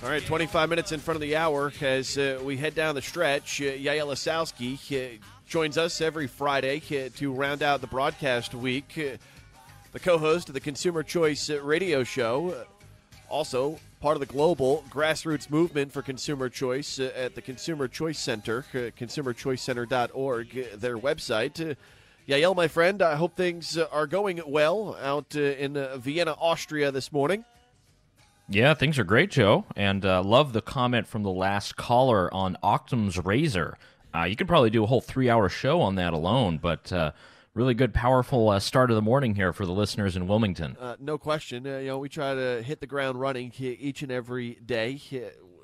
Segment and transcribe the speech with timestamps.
[0.00, 3.02] All right, 25 minutes in front of the hour as uh, we head down the
[3.02, 3.60] stretch.
[3.60, 8.92] Uh, Yael Ossowski uh, joins us every Friday uh, to round out the broadcast week.
[8.96, 9.16] Uh,
[9.90, 12.64] the co host of the Consumer Choice uh, radio show, uh,
[13.28, 18.64] also part of the global grassroots movement for consumer choice at the Consumer Choice Center,
[18.72, 21.76] consumerchoicecenter.org, their website.
[22.28, 27.44] Yael, my friend, I hope things are going well out in Vienna, Austria this morning.
[28.50, 32.56] Yeah, things are great, Joe, and uh, love the comment from the last caller on
[32.62, 33.76] Occam's razor.
[34.14, 37.12] Uh, you could probably do a whole three-hour show on that alone, but uh,
[37.52, 40.78] really good, powerful uh, start of the morning here for the listeners in Wilmington.
[40.80, 41.66] Uh, no question.
[41.66, 44.98] Uh, you know, we try to hit the ground running each and every day,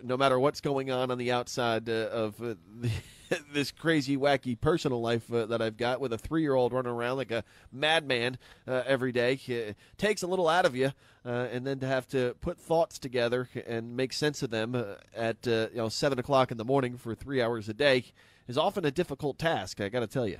[0.04, 2.90] no matter what's going on on the outside uh, of uh, the,
[3.52, 7.30] this crazy, wacky personal life uh, that I've got with a three-year-old running around like
[7.30, 9.40] a madman uh, every day.
[9.46, 10.92] It takes a little out of you,
[11.24, 14.96] uh, and then to have to put thoughts together and make sense of them uh,
[15.14, 18.04] at uh, you know seven o'clock in the morning for three hours a day
[18.46, 19.80] is often a difficult task.
[19.80, 20.38] I got to tell you.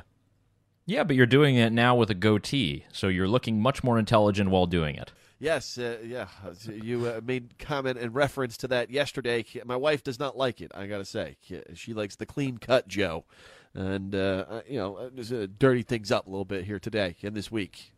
[0.87, 4.51] Yeah, but you're doing it now with a goatee, so you're looking much more intelligent
[4.51, 5.13] while doing it.
[5.39, 6.29] Yes, uh, yeah.
[6.67, 9.45] You uh, made comment in reference to that yesterday.
[9.65, 10.71] My wife does not like it.
[10.75, 11.37] I got to say,
[11.75, 13.25] she likes the clean cut Joe,
[13.75, 17.35] and uh, you know, just uh, dirty things up a little bit here today and
[17.35, 17.93] this week.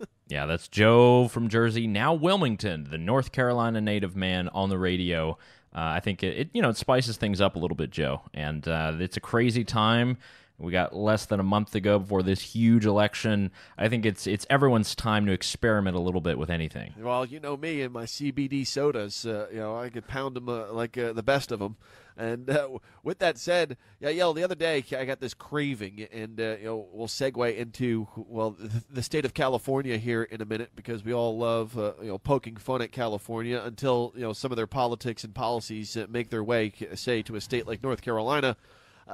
[0.28, 5.38] Yeah, that's Joe from Jersey, now Wilmington, the North Carolina native man on the radio.
[5.74, 8.20] Uh, I think it, it, you know, it spices things up a little bit, Joe,
[8.34, 10.18] and uh, it's a crazy time.
[10.58, 13.52] We got less than a month to go before this huge election.
[13.76, 16.94] I think it's it's everyone's time to experiment a little bit with anything.
[16.98, 19.24] Well, you know me and my CBD sodas.
[19.24, 21.76] Uh, you know, I could pound them uh, like uh, the best of them.
[22.16, 22.70] And uh,
[23.04, 24.32] with that said, yeah, yeah.
[24.34, 28.56] The other day, I got this craving, and uh, you know, we'll segue into well,
[28.90, 32.18] the, state of California here in a minute because we all love uh, you know
[32.18, 36.42] poking fun at California until you know some of their politics and policies make their
[36.42, 38.56] way, say, to a state like North Carolina.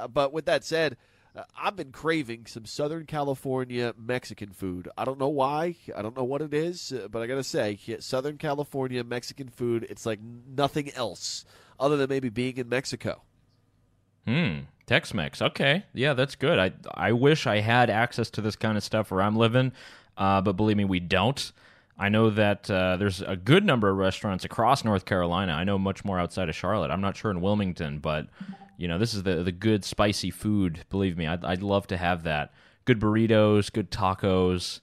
[0.08, 0.96] But with that said.
[1.36, 4.88] Uh, I've been craving some Southern California Mexican food.
[4.96, 5.76] I don't know why.
[5.96, 9.48] I don't know what it is, uh, but I got to say, Southern California Mexican
[9.48, 11.44] food, it's like nothing else
[11.80, 13.22] other than maybe being in Mexico.
[14.26, 14.60] Hmm.
[14.86, 15.40] Tex-Mex.
[15.40, 15.84] Okay.
[15.94, 16.58] Yeah, that's good.
[16.58, 19.72] I I wish I had access to this kind of stuff where I'm living,
[20.16, 21.52] uh, but believe me, we don't.
[21.98, 25.52] I know that uh, there's a good number of restaurants across North Carolina.
[25.52, 26.90] I know much more outside of Charlotte.
[26.90, 28.26] I'm not sure in Wilmington, but
[28.76, 30.84] you know, this is the the good spicy food.
[30.90, 32.52] Believe me, I'd, I'd love to have that.
[32.84, 34.80] Good burritos, good tacos.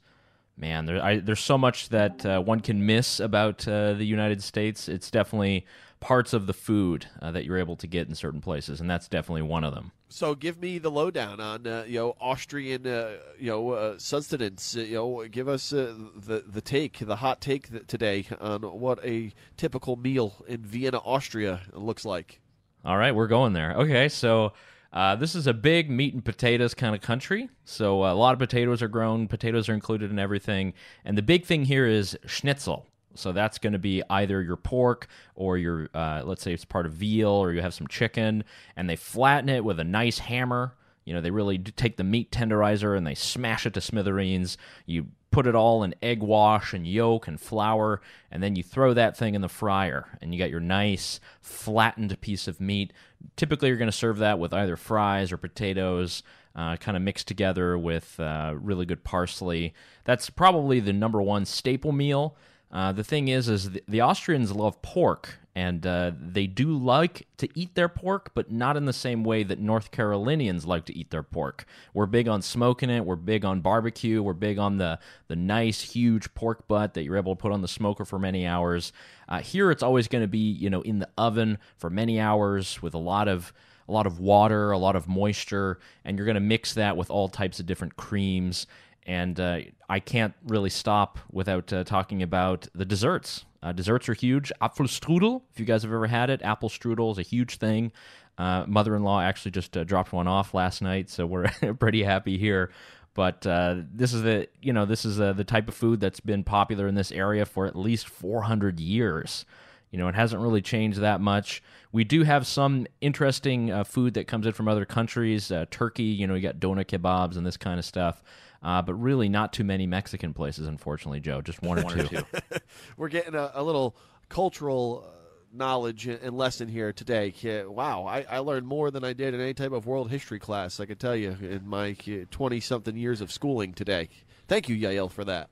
[0.58, 4.44] Man, there, I, there's so much that uh, one can miss about uh, the United
[4.44, 4.88] States.
[4.88, 5.66] It's definitely
[6.02, 9.08] parts of the food uh, that you're able to get in certain places, and that's
[9.08, 9.92] definitely one of them.
[10.10, 14.76] So give me the lowdown on uh, you know Austrian uh, you know uh, sustenance.
[14.76, 19.04] Uh, you know, give us uh, the the take, the hot take today on what
[19.06, 22.41] a typical meal in Vienna, Austria looks like.
[22.84, 23.74] All right, we're going there.
[23.74, 24.54] Okay, so
[24.92, 27.48] uh, this is a big meat and potatoes kind of country.
[27.64, 29.28] So uh, a lot of potatoes are grown.
[29.28, 30.74] Potatoes are included in everything.
[31.06, 32.88] And the big thing here is schnitzel.
[33.14, 36.88] So that's going to be either your pork or your, uh, let's say it's part
[36.88, 38.44] of veal or you have some chicken,
[38.76, 40.74] and they flatten it with a nice hammer.
[41.06, 44.58] You know, they really take the meat tenderizer and they smash it to smithereens.
[44.86, 48.94] You put it all in egg wash and yolk and flour, and then you throw
[48.94, 52.94] that thing in the fryer, and you got your nice flattened piece of meat.
[53.36, 56.22] Typically, you're going to serve that with either fries or potatoes,
[56.56, 59.74] uh, kind of mixed together with uh, really good parsley.
[60.04, 62.36] That's probably the number one staple meal.
[62.72, 67.28] Uh, the thing is, is the, the Austrians love pork, and uh, they do like
[67.38, 70.98] to eat their pork, but not in the same way that North Carolinians like to
[70.98, 71.66] eat their pork.
[71.94, 73.06] We're big on smoking it.
[73.06, 74.22] We're big on barbecue.
[74.22, 77.62] We're big on the the nice, huge pork butt that you're able to put on
[77.62, 78.94] the smoker for many hours.
[79.28, 82.82] Uh, here, it's always going to be you know in the oven for many hours
[82.82, 83.52] with a lot of
[83.90, 87.10] a lot of water, a lot of moisture, and you're going to mix that with
[87.10, 88.68] all types of different creams
[89.06, 93.46] and uh, I can't really stop without uh, talking about the desserts.
[93.64, 94.52] Uh, desserts are huge.
[94.62, 97.92] Apfelstrudel, if you guys have ever had it, apple strudel is a huge thing.
[98.38, 101.48] Uh, mother-in-law actually just uh, dropped one off last night, so we're
[101.80, 102.72] pretty happy here.
[103.14, 106.46] But uh, this is the you know this is the type of food that's been
[106.46, 109.46] popular in this area for at least 400 years.
[109.92, 111.62] You know, it hasn't really changed that much.
[111.92, 115.52] We do have some interesting food that comes in from other countries.
[115.70, 118.24] Turkey, you know, you got doner kebabs and this kind of stuff.
[118.64, 121.42] Uh, but really, not too many Mexican places, unfortunately, Joe.
[121.42, 122.24] Just one or two.
[122.98, 123.96] We're getting a, a little
[124.30, 125.22] cultural uh,
[125.52, 127.34] knowledge and lesson here today.
[127.68, 130.80] Wow, I, I, learned more than I did in any type of world history class,
[130.80, 134.10] I can tell you, in my 20 something years of schooling today.
[134.48, 135.50] Thank you, Yael, for that.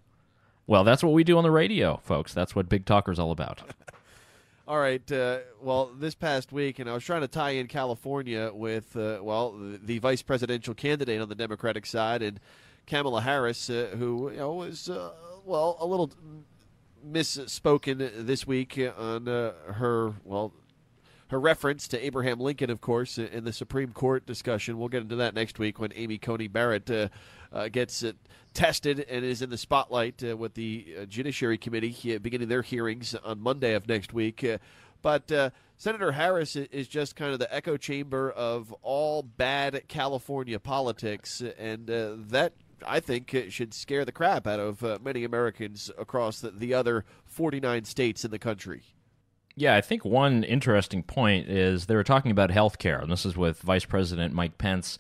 [0.68, 2.34] Well, that's what we do on the radio, folks.
[2.34, 3.64] That's what Big Talker's all about.
[4.68, 5.12] All right.
[5.12, 9.18] Uh, well, this past week, and I was trying to tie in California with, uh,
[9.20, 12.40] well, the, the, vice presidential candidate on the Democratic side, and
[12.90, 15.12] Kamala Harris, uh, who you know was, uh,
[15.46, 16.12] well, a little
[17.08, 20.54] misspoken this week on uh, her, well,
[21.30, 24.80] her reference to Abraham Lincoln, of course, in the Supreme Court discussion.
[24.80, 27.10] We'll get into that next week when Amy Coney Barrett uh,
[27.54, 28.18] uh, gets it
[28.56, 33.14] tested and is in the spotlight uh, with the uh, Judiciary Committee beginning their hearings
[33.14, 34.44] on Monday of next week.
[35.04, 35.32] but
[35.78, 41.86] Senator Harris is just kind of the echo chamber of all bad California politics, and
[41.88, 42.54] that
[42.86, 46.74] I think it should scare the crap out of uh, many Americans across the, the,
[46.74, 48.84] other 49 states in the country.
[49.56, 53.26] Yeah, I think one interesting point is they were talking about health care, and this
[53.26, 54.98] is with Vice President Mike Pence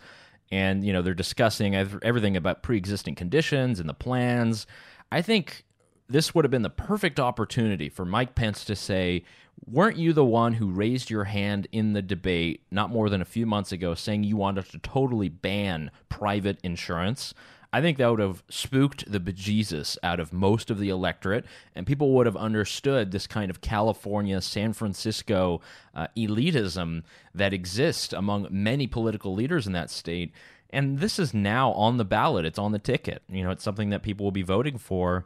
[0.51, 4.65] and you know they're discussing everything about pre-existing conditions and the plans.
[5.11, 5.65] I think
[6.07, 9.23] this would have been the perfect opportunity for Mike Pence to say,
[9.65, 13.25] "Weren't you the one who raised your hand in the debate not more than a
[13.25, 17.33] few months ago saying you wanted to totally ban private insurance?"
[17.71, 21.45] I think that would have spooked the bejesus out of most of the electorate,
[21.75, 25.61] and people would have understood this kind of California, San Francisco
[25.93, 27.03] uh, elitism
[27.35, 30.33] that exists among many political leaders in that state.
[30.71, 32.45] And this is now on the ballot.
[32.45, 33.21] It's on the ticket.
[33.29, 35.25] You know, it's something that people will be voting for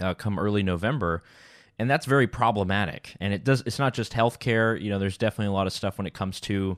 [0.00, 1.22] uh, come early November
[1.78, 3.14] and that's very problematic.
[3.20, 3.62] And it does.
[3.64, 4.80] It's not just healthcare.
[4.80, 6.76] You know, there's definitely a lot of stuff when it comes to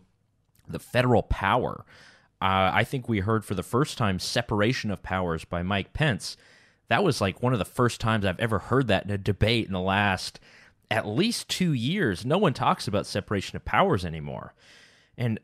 [0.69, 1.85] the federal power
[2.41, 6.37] uh, I think we heard for the first time separation of powers by Mike Pence.
[6.89, 9.67] That was like one of the first times I've ever heard that in a debate
[9.67, 10.41] in the last
[10.91, 12.25] at least two years.
[12.25, 14.55] No one talks about separation of powers anymore.
[15.17, 15.39] And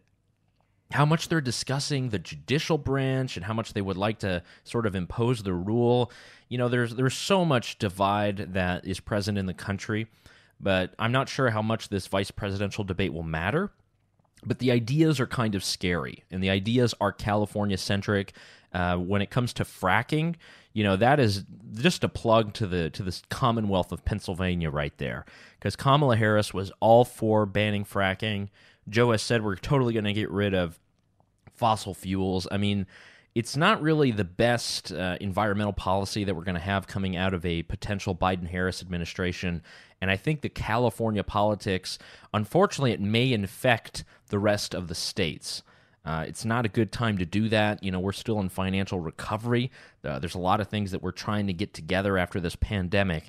[0.92, 4.86] how much they're discussing the judicial branch and how much they would like to sort
[4.86, 6.10] of impose the rule.
[6.48, 10.06] You know, there's there's so much divide that is present in the country,
[10.60, 13.70] but I'm not sure how much this vice presidential debate will matter
[14.46, 18.32] but the ideas are kind of scary, and the ideas are California centric.
[18.72, 20.34] Uh, when it comes to fracking,
[20.72, 21.44] you know that is
[21.74, 25.24] just a plug to the to this Commonwealth of Pennsylvania right there,
[25.58, 28.48] because Kamala Harris was all for banning fracking.
[28.88, 30.78] Joe has said we're totally going to get rid of
[31.54, 32.46] fossil fuels.
[32.50, 32.86] I mean,
[33.36, 37.34] it's not really the best uh, environmental policy that we're going to have coming out
[37.34, 39.62] of a potential Biden Harris administration.
[40.00, 41.98] And I think the California politics,
[42.32, 45.62] unfortunately, it may infect the rest of the states.
[46.02, 47.84] Uh, it's not a good time to do that.
[47.84, 49.70] You know, we're still in financial recovery.
[50.02, 53.24] Uh, there's a lot of things that we're trying to get together after this pandemic.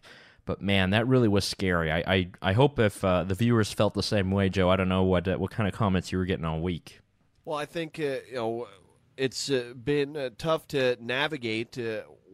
[0.45, 1.91] But man, that really was scary.
[1.91, 4.69] I I, I hope if uh, the viewers felt the same way, Joe.
[4.69, 7.01] I don't know what uh, what kind of comments you were getting all week.
[7.43, 8.67] Well, I think uh, you know
[9.17, 11.77] it's uh, been tough to navigate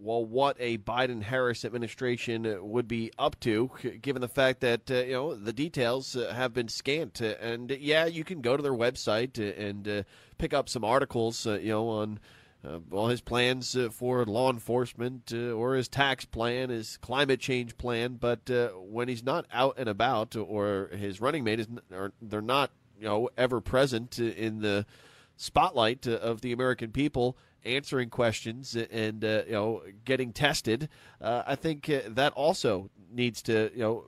[0.03, 3.71] well, what a Biden Harris administration would be up to,
[4.01, 7.21] given the fact that uh, you know the details uh, have been scant.
[7.21, 10.03] Uh, and yeah, you can go to their website and uh,
[10.37, 12.19] pick up some articles, uh, you know, on
[12.65, 18.17] uh, his plans for law enforcement or his tax plan, his climate change plan.
[18.19, 22.71] But when he's not out and about, or his running mate is, or they're not,
[22.99, 24.85] you know, ever present in the
[25.35, 30.89] spotlight of the American people answering questions and uh, you know getting tested.
[31.21, 34.05] Uh, I think uh, that also needs to you know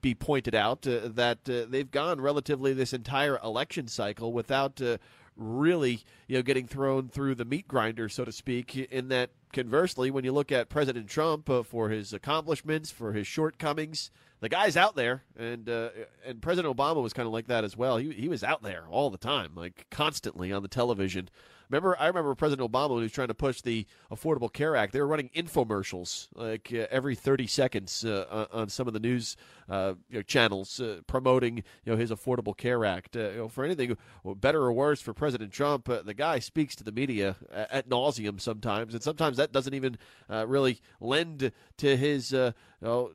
[0.00, 4.98] be pointed out uh, that uh, they've gone relatively this entire election cycle without uh,
[5.38, 8.76] really you know getting thrown through the meat grinder, so to speak.
[8.76, 14.10] In that, conversely, when you look at President Trump for his accomplishments, for his shortcomings
[14.40, 15.90] the guy's out there, and uh,
[16.24, 17.96] and President Obama was kind of like that as well.
[17.96, 21.28] He he was out there all the time, like constantly on the television.
[21.70, 24.92] Remember, I remember President Obama when he was trying to push the Affordable Care Act.
[24.92, 29.36] They were running infomercials like uh, every 30 seconds uh, on some of the news
[29.68, 33.16] uh, you know, channels uh, promoting you know his Affordable Care Act.
[33.16, 33.96] Uh, you know, for anything
[34.36, 38.40] better or worse for President Trump, uh, the guy speaks to the media at nauseum
[38.40, 39.98] sometimes, and sometimes that doesn't even
[40.28, 42.32] really lend to his.
[42.32, 43.12] You know,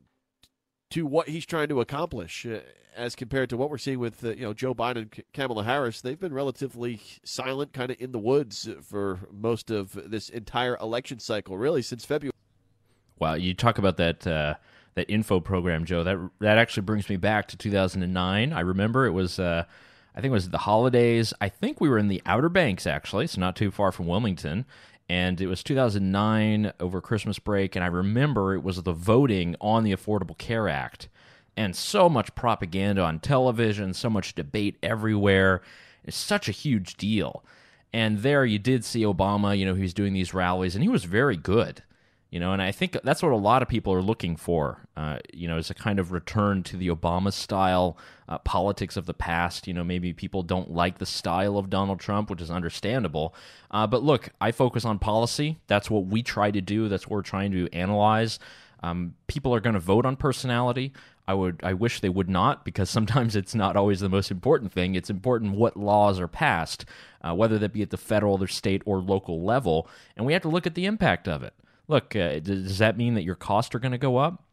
[0.93, 2.59] to what he's trying to accomplish uh,
[2.95, 6.01] as compared to what we're seeing with uh, you know Joe Biden and Kamala Harris.
[6.01, 11.17] They've been relatively silent, kind of in the woods for most of this entire election
[11.17, 12.33] cycle, really since February.
[13.17, 14.53] Wow, you talk about that uh,
[14.93, 16.03] that info program, Joe.
[16.03, 18.53] That that actually brings me back to 2009.
[18.53, 19.39] I remember it was.
[19.39, 19.63] Uh,
[20.15, 21.33] I think it was the holidays.
[21.41, 23.25] I think we were in the Outer Banks, actually.
[23.25, 24.67] It's not too far from Wilmington
[25.09, 29.83] and it was 2009 over Christmas break, and I remember it was the voting on
[29.83, 31.09] the Affordable Care Act,
[31.55, 35.61] and so much propaganda on television, so much debate everywhere.
[36.03, 37.43] It's such a huge deal.
[37.93, 40.89] And there you did see Obama, you know, he was doing these rallies, and he
[40.89, 41.83] was very good.
[42.33, 44.87] You know, and I think that's what a lot of people are looking for.
[44.97, 47.95] Uh, you know, is a kind of return to the Obama style
[48.27, 49.67] uh, politics of the past.
[49.67, 53.35] You know, maybe people don't like the style of Donald Trump, which is understandable.
[53.69, 55.59] Uh, but look, I focus on policy.
[55.67, 56.89] That's what we try to do.
[56.89, 58.39] That's what we're trying to analyze.
[58.81, 60.91] Um, people are going to vote on personality.
[61.27, 64.71] I would I wish they would not because sometimes it's not always the most important
[64.71, 64.95] thing.
[64.95, 66.85] It's important what laws are passed,
[67.21, 69.87] uh, whether that be at the federal, or state, or local level,
[70.17, 71.53] and we have to look at the impact of it
[71.87, 74.43] look, uh, does that mean that your costs are going to go up?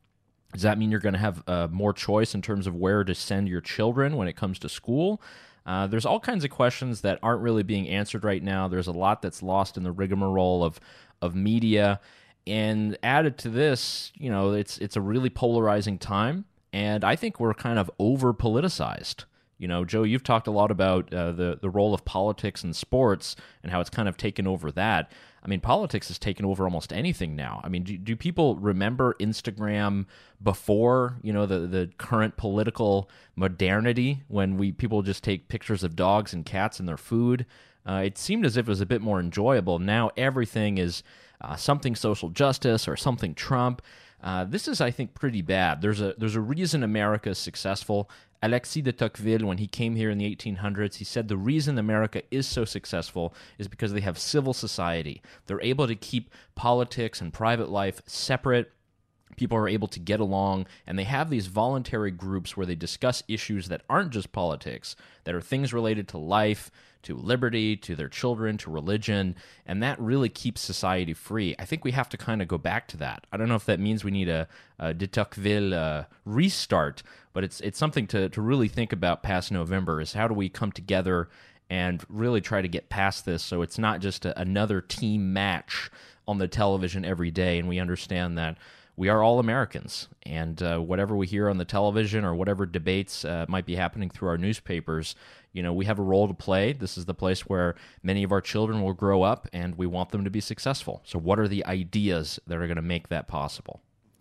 [0.52, 3.14] Does that mean you're going to have uh, more choice in terms of where to
[3.14, 5.22] send your children when it comes to school?
[5.64, 8.66] Uh, there's all kinds of questions that aren't really being answered right now.
[8.66, 10.80] There's a lot that's lost in the rigmarole of
[11.22, 12.00] of media,
[12.46, 17.38] and added to this, you know, it's it's a really polarizing time, and I think
[17.38, 19.24] we're kind of over politicized.
[19.58, 22.72] You know, Joe, you've talked a lot about uh, the the role of politics in
[22.72, 25.12] sports and how it's kind of taken over that.
[25.42, 27.60] I mean, politics has taken over almost anything now.
[27.64, 30.06] I mean, do, do people remember Instagram
[30.42, 35.96] before you know the the current political modernity when we people just take pictures of
[35.96, 37.46] dogs and cats and their food?
[37.86, 39.78] Uh, it seemed as if it was a bit more enjoyable.
[39.78, 41.02] Now everything is
[41.40, 43.80] uh, something social justice or something Trump.
[44.22, 45.80] Uh, this is, I think, pretty bad.
[45.80, 48.10] There's a there's a reason America is successful.
[48.42, 52.22] Alexis de Tocqueville, when he came here in the 1800s, he said the reason America
[52.30, 55.20] is so successful is because they have civil society.
[55.46, 58.72] They're able to keep politics and private life separate
[59.36, 63.22] people are able to get along and they have these voluntary groups where they discuss
[63.28, 66.70] issues that aren't just politics that are things related to life
[67.02, 69.34] to liberty to their children to religion
[69.64, 71.54] and that really keeps society free.
[71.58, 73.26] I think we have to kind of go back to that.
[73.32, 74.46] I don't know if that means we need a,
[74.78, 79.52] a de tocqueville uh, restart but it's it's something to, to really think about past
[79.52, 81.28] november is how do we come together
[81.68, 85.90] and really try to get past this so it's not just a, another team match
[86.26, 88.56] on the television every day and we understand that
[89.00, 93.24] we are all Americans, and uh, whatever we hear on the television or whatever debates
[93.24, 95.14] uh, might be happening through our newspapers,
[95.54, 96.74] you know, we have a role to play.
[96.74, 100.10] This is the place where many of our children will grow up, and we want
[100.10, 101.00] them to be successful.
[101.06, 103.80] So, what are the ideas that are going to make that possible?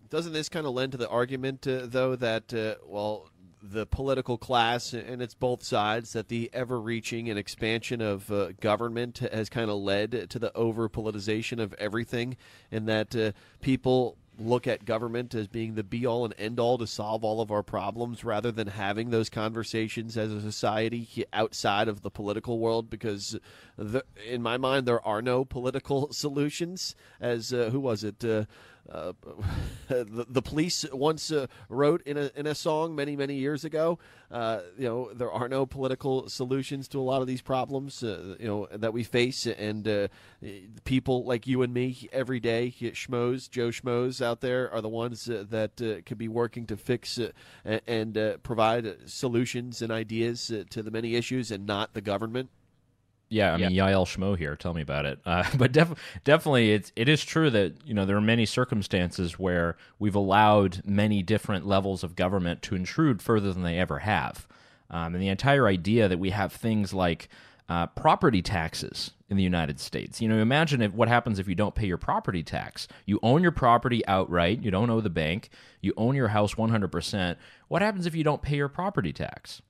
[0.09, 3.29] Doesn't this kind of lend to the argument, uh, though, that uh, well,
[3.61, 9.17] the political class and it's both sides that the ever-reaching and expansion of uh, government
[9.33, 12.37] has kind of led to the over-politicization of everything,
[12.71, 16.77] and that uh, people look at government as being the be all and end all
[16.77, 21.87] to solve all of our problems rather than having those conversations as a society outside
[21.87, 23.37] of the political world because
[23.77, 28.23] the, in my mind there are no political solutions as uh, who was it?
[28.23, 28.45] Uh,
[28.91, 29.13] uh,
[29.87, 33.99] the, the, police once uh, wrote in a in a song many many years ago.
[34.31, 38.03] Uh, you know, there are no political solutions to a lot of these problems.
[38.03, 40.07] Uh, you know that we face, and uh,
[40.83, 45.25] people like you and me every day, schmoes, Joe schmoes out there, are the ones
[45.25, 47.19] that could be working to fix
[47.65, 52.49] and, and provide solutions and ideas to the many issues, and not the government.
[53.29, 54.55] Yeah, I mean Yael Schmo here.
[54.55, 55.19] Tell me about it.
[55.29, 55.93] Uh, but def-
[56.23, 60.81] definitely, it's it is true that you know there are many circumstances where we've allowed
[60.83, 64.47] many different levels of government to intrude further than they ever have,
[64.89, 67.29] um, and the entire idea that we have things like
[67.69, 70.19] uh, property taxes in the United States.
[70.19, 72.87] You know, imagine if, what happens if you don't pay your property tax.
[73.05, 74.63] You own your property outright.
[74.63, 75.49] You don't owe the bank.
[75.79, 77.35] You own your house 100%.
[77.67, 79.61] What happens if you don't pay your property tax?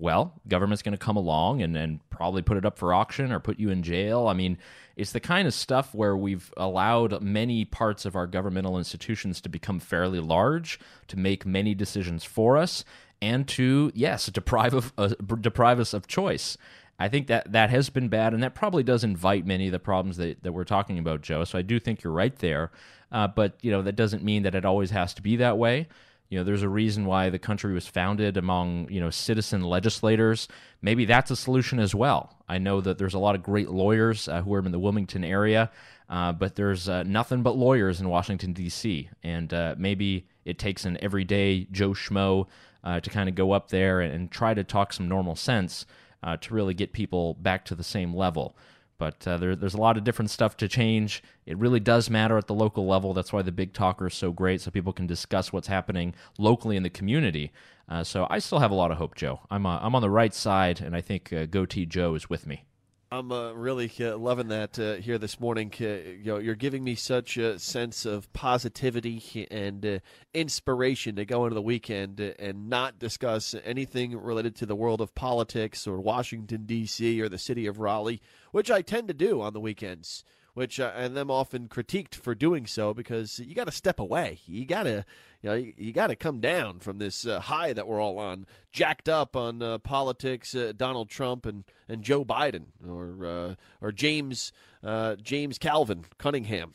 [0.00, 3.38] Well, government's going to come along and, and probably put it up for auction or
[3.38, 4.26] put you in jail.
[4.26, 4.58] I mean,
[4.96, 9.48] it's the kind of stuff where we've allowed many parts of our governmental institutions to
[9.48, 12.84] become fairly large, to make many decisions for us,
[13.22, 15.08] and to, yes, deprive, of, uh,
[15.40, 16.56] deprive us of choice.
[16.98, 19.78] I think that that has been bad, and that probably does invite many of the
[19.78, 21.44] problems that, that we're talking about, Joe.
[21.44, 22.70] So I do think you're right there.
[23.12, 25.88] Uh, but, you know, that doesn't mean that it always has to be that way.
[26.30, 30.46] You know, there's a reason why the country was founded among, you know, citizen legislators.
[30.80, 32.36] Maybe that's a solution as well.
[32.48, 35.24] I know that there's a lot of great lawyers uh, who are in the Wilmington
[35.24, 35.72] area,
[36.08, 39.10] uh, but there's uh, nothing but lawyers in Washington, D.C.
[39.24, 42.46] And uh, maybe it takes an everyday Joe Schmo
[42.84, 45.84] uh, to kind of go up there and, and, try to talk some normal sense
[46.22, 48.56] uh, to really get people back to the same level.
[49.00, 51.22] But uh, there, there's a lot of different stuff to change.
[51.46, 53.14] It really does matter at the local level.
[53.14, 56.76] That's why the Big Talker is so great, so people can discuss what's happening locally
[56.76, 57.50] in the community.
[57.88, 59.40] Uh, so I still have a lot of hope, Joe.
[59.50, 62.46] I'm uh, I'm on the right side, and I think uh, Goatee Joe is with
[62.46, 62.66] me.
[63.12, 65.72] I'm uh, really uh, loving that uh, here this morning.
[65.80, 69.98] Uh, you know, you're giving me such a sense of positivity and uh,
[70.32, 75.12] inspiration to go into the weekend and not discuss anything related to the world of
[75.16, 77.20] politics or Washington D.C.
[77.20, 80.22] or the city of Raleigh, which I tend to do on the weekends.
[80.54, 84.40] Which uh, and them often critiqued for doing so because you got to step away.
[84.46, 85.04] You got to
[85.42, 88.18] you know you, you got to come down from this uh, high that we're all
[88.18, 93.54] on, jacked up on uh, politics, uh, Donald Trump and, and Joe Biden or uh,
[93.80, 94.52] or James
[94.82, 96.72] uh, James Calvin Cunningham.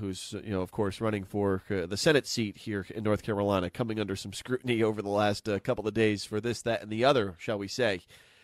[0.00, 4.00] Who's you know of course running for the Senate seat here in North Carolina, coming
[4.00, 7.36] under some scrutiny over the last couple of days for this, that, and the other,
[7.38, 8.00] shall we say?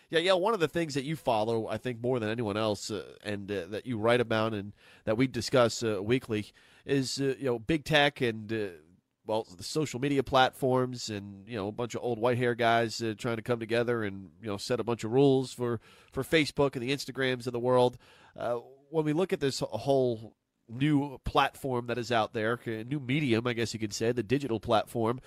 [0.09, 0.33] Yeah, yeah.
[0.33, 3.51] One of the things that you follow, I think, more than anyone else, uh, and
[3.51, 4.73] uh, that you write about and
[5.05, 6.47] that we discuss uh, weekly,
[6.85, 8.67] is uh, you know big tech and uh,
[9.25, 13.01] well the social media platforms and you know a bunch of old white hair guys
[13.01, 15.79] uh, trying to come together and you know set a bunch of rules for
[16.11, 17.97] for Facebook and the Instagrams of the world.
[18.89, 20.35] When we look at this whole
[20.69, 24.23] new platform that is out there, a new medium, I guess you could say, the
[24.23, 25.19] digital platform.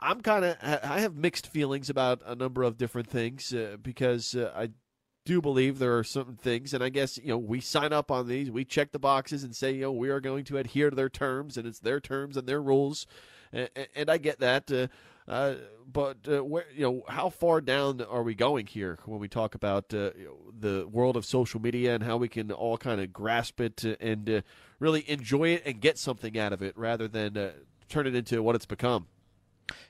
[0.00, 4.34] I'm kind of I have mixed feelings about a number of different things uh, because
[4.34, 4.70] uh, I
[5.24, 8.28] do believe there are certain things, and I guess you know we sign up on
[8.28, 10.96] these, we check the boxes and say you know we are going to adhere to
[10.96, 13.06] their terms, and it's their terms and their rules,
[13.52, 14.70] and, and I get that.
[14.70, 14.88] Uh,
[15.26, 15.54] uh,
[15.90, 19.54] but uh, where you know how far down are we going here when we talk
[19.54, 20.10] about uh,
[20.58, 24.28] the world of social media and how we can all kind of grasp it and
[24.28, 24.40] uh,
[24.78, 27.52] really enjoy it and get something out of it rather than uh,
[27.88, 29.06] turn it into what it's become.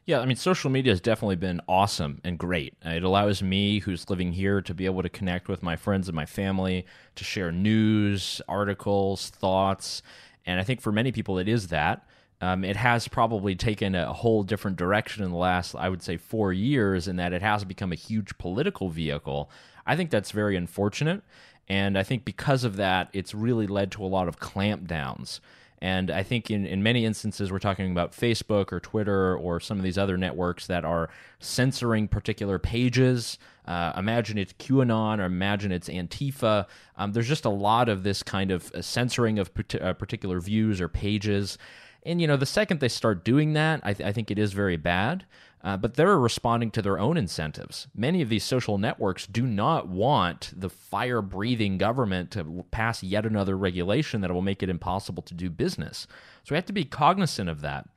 [0.07, 2.75] Yeah, I mean, social media has definitely been awesome and great.
[2.85, 6.15] It allows me, who's living here, to be able to connect with my friends and
[6.15, 10.03] my family, to share news, articles, thoughts.
[10.45, 12.07] And I think for many people, it is that.
[12.41, 16.19] Um, it has probably taken a whole different direction in the last, I would say,
[16.19, 19.51] four years, in that it has become a huge political vehicle.
[19.87, 21.23] I think that's very unfortunate.
[21.67, 25.41] And I think because of that, it's really led to a lot of clampdowns.
[25.85, 29.77] And I think in, in many instances, we're talking about Facebook or Twitter or some
[29.77, 31.11] of these other networks that are
[31.41, 33.37] censoring particular pages.
[33.67, 36.65] Uh, imagine it's QAnon or imagine it's Antifa.
[36.97, 40.81] Um, there's just a lot of this kind of uh, censoring of uh, particular views
[40.81, 41.59] or pages.
[42.03, 44.55] And, you know, the second they start doing that, I, th- I think it is
[44.55, 45.27] very bad.
[45.65, 47.89] Uh, but they're responding to their own incentives.
[47.95, 53.25] Many of these social networks do not want the fire breathing government to pass yet
[53.25, 56.07] another regulation that will make it impossible to do business.
[56.43, 57.89] So we have to be cognizant of that.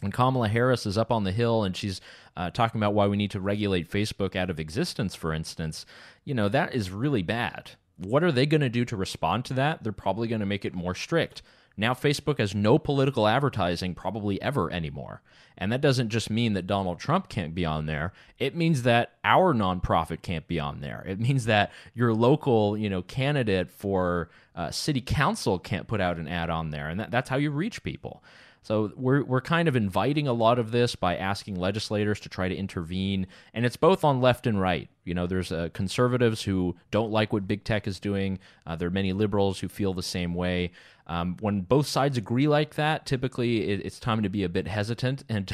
[0.00, 2.00] When Kamala Harris is up on the Hill and she's
[2.36, 5.86] uh, talking about why we need to regulate Facebook out of existence, for instance,
[6.24, 7.70] you know, that is really bad.
[7.96, 9.84] What are they going to do to respond to that?
[9.84, 11.42] They're probably going to make it more strict.
[11.76, 15.22] Now, Facebook has no political advertising probably ever anymore.
[15.56, 18.12] And that doesn't just mean that Donald Trump can't be on there.
[18.38, 21.04] It means that our nonprofit can't be on there.
[21.06, 26.16] It means that your local, you know, candidate for uh, city council can't put out
[26.16, 26.88] an ad on there.
[26.88, 28.22] And that, that's how you reach people.
[28.64, 32.48] So we're we're kind of inviting a lot of this by asking legislators to try
[32.48, 34.88] to intervene, and it's both on left and right.
[35.04, 38.38] You know, there's uh, conservatives who don't like what big tech is doing.
[38.66, 40.72] Uh, there are many liberals who feel the same way.
[41.06, 44.66] Um, when both sides agree like that, typically it, it's time to be a bit
[44.66, 45.52] hesitant and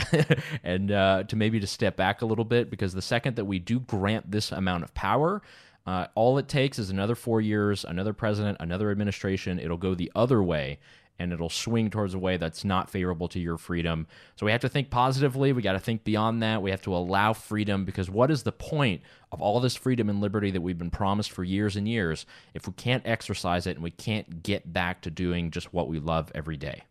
[0.62, 3.58] and uh, to maybe to step back a little bit because the second that we
[3.58, 5.42] do grant this amount of power.
[5.86, 9.58] Uh, all it takes is another four years, another president, another administration.
[9.58, 10.78] It'll go the other way,
[11.20, 14.06] and it'll swing towards a way that's not favorable to your freedom.
[14.36, 15.52] So we have to think positively.
[15.52, 16.62] We got to think beyond that.
[16.62, 20.22] We have to allow freedom because what is the point of all this freedom and
[20.22, 23.84] liberty that we've been promised for years and years if we can't exercise it and
[23.84, 26.84] we can't get back to doing just what we love every day?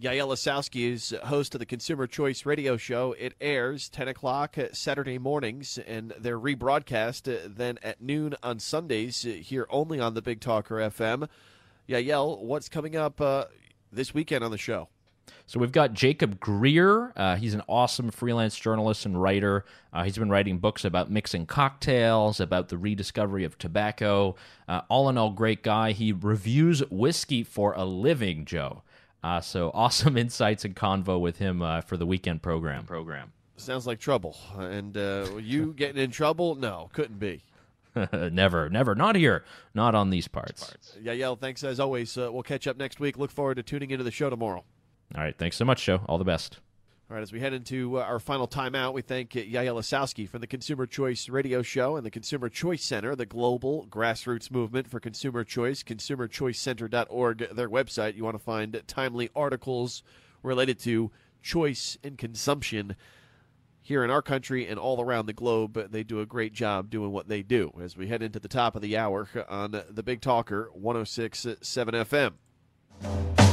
[0.00, 3.14] Yael Ossowski is host of the Consumer Choice Radio Show.
[3.18, 9.66] It airs 10 o'clock Saturday mornings, and they're rebroadcast then at noon on Sundays here
[9.68, 11.28] only on the Big Talker FM.
[11.88, 13.44] Yael, what's coming up uh,
[13.92, 14.88] this weekend on the show?
[15.46, 17.12] So we've got Jacob Grier.
[17.16, 19.64] Uh, he's an awesome freelance journalist and writer.
[19.92, 24.34] Uh, he's been writing books about mixing cocktails, about the rediscovery of tobacco.
[24.66, 25.92] Uh, all in all, great guy.
[25.92, 28.82] He reviews whiskey for a living, Joe.
[29.22, 32.84] Uh, so awesome insights and convo with him uh, for the weekend program.
[32.84, 34.36] Program sounds like trouble.
[34.58, 36.54] And uh, you getting in trouble?
[36.54, 37.42] No, couldn't be.
[38.12, 38.94] never, never.
[38.94, 39.44] Not here.
[39.74, 40.74] Not on these parts.
[41.00, 41.34] Yeah, yeah.
[41.34, 42.16] Thanks as always.
[42.16, 43.18] Uh, we'll catch up next week.
[43.18, 44.64] Look forward to tuning into the show tomorrow.
[45.14, 45.36] All right.
[45.36, 46.00] Thanks so much, Joe.
[46.06, 46.60] All the best.
[47.12, 50.26] All right, as we head into uh, our final timeout, we thank uh, Yael Ossowski
[50.26, 54.88] from the Consumer Choice Radio Show and the Consumer Choice Center, the global grassroots movement
[54.88, 58.16] for consumer choice, consumerchoicecenter.org, their website.
[58.16, 60.02] You want to find timely articles
[60.42, 61.10] related to
[61.42, 62.96] choice and consumption
[63.82, 65.90] here in our country and all around the globe.
[65.90, 68.76] They do a great job doing what they do as we head into the top
[68.76, 73.51] of the hour on the Big Talker 1067 FM.